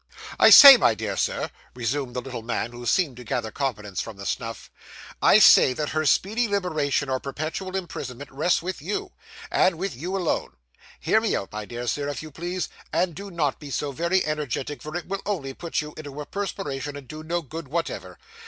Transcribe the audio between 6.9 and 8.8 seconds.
or perpetual imprisonment rests